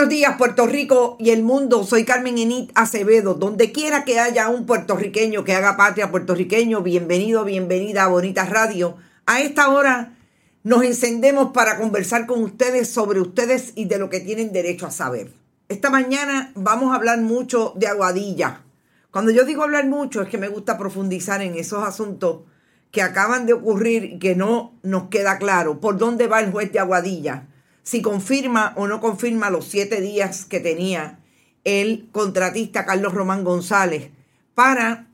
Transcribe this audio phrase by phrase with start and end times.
[0.00, 1.84] Buenos días, Puerto Rico y el mundo.
[1.84, 3.34] Soy Carmen Enit Acevedo.
[3.34, 8.96] Donde quiera que haya un puertorriqueño que haga patria puertorriqueño, bienvenido, bienvenida a Bonita Radio.
[9.26, 10.16] A esta hora
[10.62, 14.90] nos encendemos para conversar con ustedes sobre ustedes y de lo que tienen derecho a
[14.90, 15.34] saber.
[15.68, 18.62] Esta mañana vamos a hablar mucho de Aguadilla.
[19.10, 22.44] Cuando yo digo hablar mucho es que me gusta profundizar en esos asuntos
[22.90, 26.72] que acaban de ocurrir y que no nos queda claro por dónde va el juez
[26.72, 27.48] de Aguadilla,
[27.82, 31.18] si confirma o no confirma los siete días que tenía
[31.64, 34.10] el contratista Carlos Román González
[34.54, 35.06] para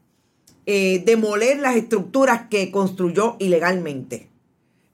[0.67, 4.29] eh, demoler las estructuras que construyó ilegalmente.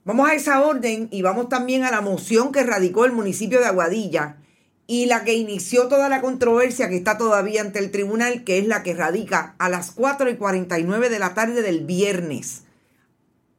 [0.05, 3.67] Vamos a esa orden y vamos también a la moción que radicó el municipio de
[3.67, 4.37] Aguadilla
[4.85, 8.67] y la que inició toda la controversia que está todavía ante el tribunal, que es
[8.67, 12.63] la que radica a las 4 y 49 de la tarde del viernes.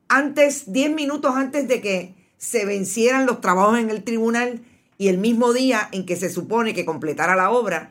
[0.08, 2.14] Antes, 10 minutos antes de que
[2.44, 4.60] se vencieran los trabajos en el tribunal
[4.98, 7.90] y el mismo día en que se supone que completara la obra,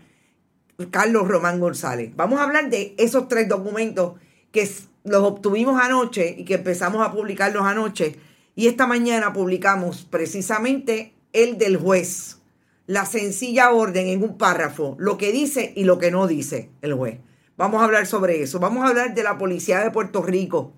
[0.92, 2.12] Carlos Román González.
[2.16, 4.14] Vamos a hablar de esos tres documentos
[4.52, 4.70] que
[5.04, 8.20] los obtuvimos anoche y que empezamos a publicarlos anoche.
[8.56, 12.38] Y esta mañana publicamos precisamente el del juez
[12.86, 16.94] la sencilla orden en un párrafo, lo que dice y lo que no dice el
[16.94, 17.20] juez.
[17.58, 18.60] Vamos a hablar sobre eso.
[18.60, 20.74] Vamos a hablar de la policía de Puerto Rico,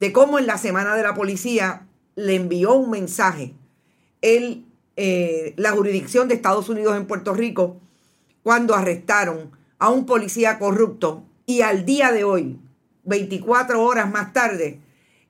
[0.00, 3.54] de cómo en la semana de la policía le envió un mensaje
[4.22, 4.64] el,
[4.96, 7.80] eh, la jurisdicción de Estados Unidos en Puerto Rico
[8.42, 12.58] cuando arrestaron a un policía corrupto y al día de hoy,
[13.04, 14.80] 24 horas más tarde,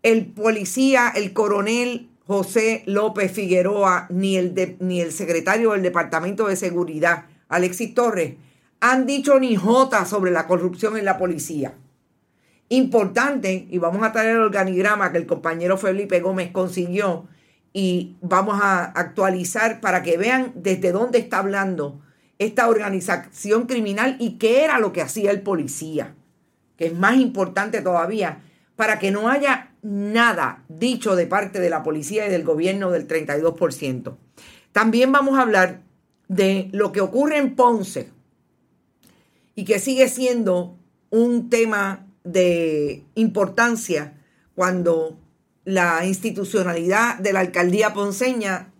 [0.02, 6.56] el policía, el coronel José López Figueroa ni el, ni el secretario del Departamento de
[6.56, 8.34] Seguridad, Alexis Torres,
[8.80, 11.74] han dicho ni jota sobre la corrupción en la policía.
[12.72, 17.26] Importante, y vamos a traer el organigrama que el compañero Felipe Gómez consiguió
[17.72, 22.00] y vamos a actualizar para que vean desde dónde está hablando
[22.38, 26.14] esta organización criminal y qué era lo que hacía el policía,
[26.76, 28.40] que es más importante todavía,
[28.76, 33.08] para que no haya nada dicho de parte de la policía y del gobierno del
[33.08, 34.16] 32%.
[34.70, 35.82] También vamos a hablar
[36.28, 38.10] de lo que ocurre en Ponce
[39.56, 40.78] y que sigue siendo
[41.10, 44.20] un tema de importancia
[44.54, 45.18] cuando
[45.64, 48.72] la institucionalidad de la alcaldía ponceña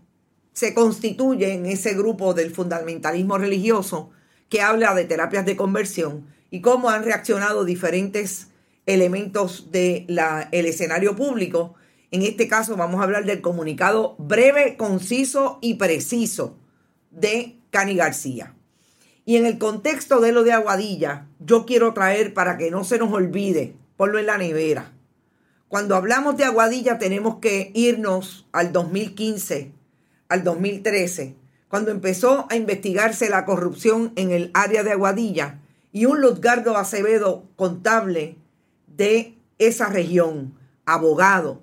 [0.52, 4.10] se constituye en ese grupo del fundamentalismo religioso
[4.48, 8.48] que habla de terapias de conversión y cómo han reaccionado diferentes
[8.86, 11.74] elementos del el escenario público.
[12.10, 16.58] En este caso vamos a hablar del comunicado breve, conciso y preciso
[17.10, 18.54] de Cani García.
[19.30, 22.98] Y en el contexto de lo de Aguadilla, yo quiero traer para que no se
[22.98, 24.90] nos olvide, ponlo en la nevera.
[25.68, 29.70] Cuando hablamos de Aguadilla tenemos que irnos al 2015,
[30.28, 31.36] al 2013,
[31.68, 35.60] cuando empezó a investigarse la corrupción en el área de Aguadilla
[35.92, 38.36] y un Luzgardo Acevedo contable
[38.88, 41.62] de esa región, abogado,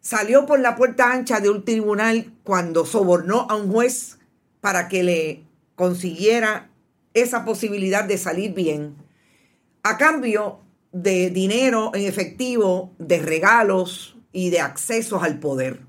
[0.00, 4.18] salió por la puerta ancha de un tribunal cuando sobornó a un juez
[4.60, 5.44] para que le
[5.76, 6.69] consiguiera
[7.14, 8.96] esa posibilidad de salir bien,
[9.82, 10.60] a cambio
[10.92, 15.80] de dinero en efectivo, de regalos y de accesos al poder.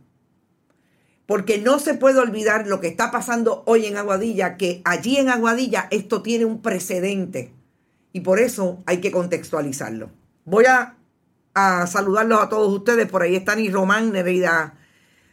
[1.26, 5.30] Porque no se puede olvidar lo que está pasando hoy en Aguadilla, que allí en
[5.30, 7.54] Aguadilla esto tiene un precedente
[8.14, 10.10] y por eso hay que contextualizarlo.
[10.44, 10.98] Voy a
[11.54, 13.08] a saludarlos a todos ustedes.
[13.10, 14.76] Por ahí están y Román, Nereida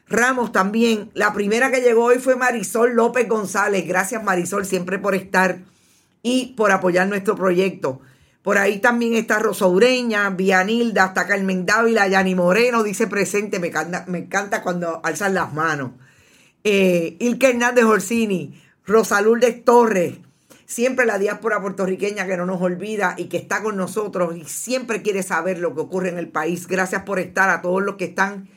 [0.08, 1.10] Ramos también.
[1.14, 3.86] La primera que llegó hoy fue Marisol López González.
[3.86, 5.58] Gracias Marisol siempre por estar
[6.22, 8.00] y por apoyar nuestro proyecto.
[8.42, 13.68] Por ahí también está Rosa Ureña, Vianilda, hasta Carmen Dávila, Yani Moreno, dice presente, me
[13.68, 15.92] encanta, me encanta cuando alzan las manos.
[16.64, 20.18] Eh, Hernández Orsini, Rosa Lourdes Torres,
[20.64, 25.02] siempre la diáspora puertorriqueña que no nos olvida y que está con nosotros y siempre
[25.02, 26.66] quiere saber lo que ocurre en el país.
[26.68, 28.48] Gracias por estar a todos los que están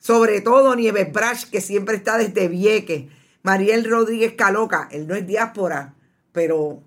[0.00, 3.04] sobre todo Nieves Brash, que siempre está desde Vieques.
[3.42, 5.94] Mariel Rodríguez Caloca, él no es diáspora,
[6.32, 6.82] pero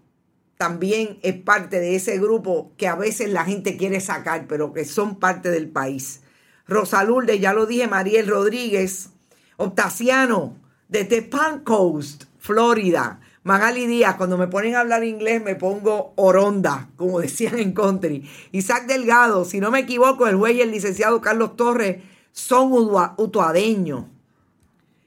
[0.57, 4.85] también es parte de ese grupo que a veces la gente quiere sacar, pero que
[4.85, 6.21] son parte del país.
[6.67, 9.09] Rosa Lourdes, ya lo dije, Mariel Rodríguez,
[9.57, 10.55] Octaciano,
[10.87, 13.19] desde Palm Coast, Florida.
[13.43, 18.29] Magali Díaz, cuando me ponen a hablar inglés me pongo oronda, como decían en country.
[18.51, 22.01] Isaac Delgado, si no me equivoco, el juez y el licenciado Carlos Torres
[22.31, 22.71] son
[23.17, 24.05] utuadeños.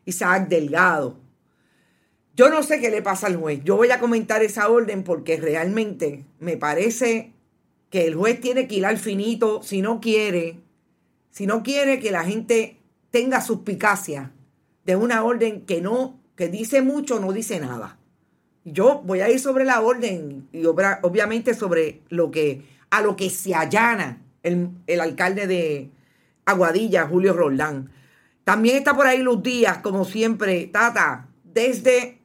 [0.04, 1.16] Isaac Delgado.
[2.36, 3.60] Yo no sé qué le pasa al juez.
[3.64, 7.32] Yo voy a comentar esa orden porque realmente me parece
[7.90, 10.60] que el juez tiene que ir al finito si no quiere,
[11.30, 12.76] si no quiere que la gente
[13.10, 14.32] tenga suspicacia
[14.84, 17.98] de una orden que no, que dice mucho, no dice nada.
[18.64, 23.30] Yo voy a ir sobre la orden y obviamente sobre lo que, a lo que
[23.30, 25.90] se allana el, el alcalde de,
[26.46, 27.90] Aguadilla, Julio Roldán.
[28.44, 32.15] También está por ahí Luz Díaz, como siempre, Tata, desde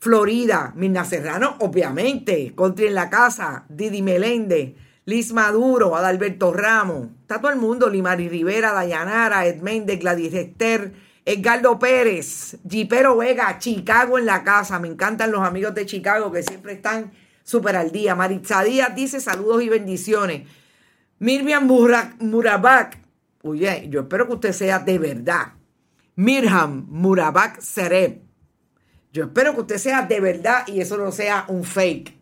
[0.00, 4.74] Florida, Mirna Serrano, obviamente, Contri en la casa, Didi Meléndez,
[5.04, 10.92] Liz Maduro, Adalberto Ramos, está todo el mundo, Limari Rivera, Dayanara, Edméndez, Gladys Esther,
[11.24, 16.42] Edgardo Pérez, Jipero Vega, Chicago en la casa, me encantan los amigos de Chicago que
[16.42, 17.12] siempre están
[17.42, 18.14] súper al día.
[18.14, 20.48] Maritza Díaz dice saludos y bendiciones.
[21.18, 22.98] Mirvian Murabak,
[23.42, 25.54] Oye, yo espero que usted sea de verdad.
[26.16, 28.27] Mirham Murabak Sereb.
[29.12, 32.14] Yo espero que usted sea de verdad y eso no sea un fake.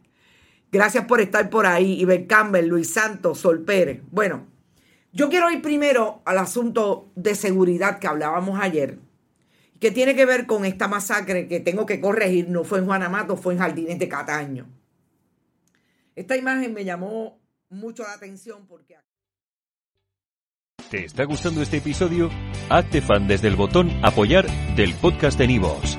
[0.71, 2.01] Gracias por estar por ahí.
[2.01, 4.03] Iber Campbell, Luis Santos, Sol Pérez.
[4.11, 4.47] Bueno,
[5.13, 8.99] yo quiero ir primero al asunto de seguridad que hablábamos ayer,
[9.81, 12.49] que tiene que ver con esta masacre que tengo que corregir.
[12.49, 14.67] No fue en Juanamato, fue en Jardines de Cataño.
[16.15, 17.39] Esta imagen me llamó
[17.71, 18.97] mucho la atención porque...
[20.91, 22.31] ¿Te está gustando este episodio?
[22.69, 24.47] Hazte fan desde el botón Apoyar
[24.77, 25.99] del podcast de Nivos.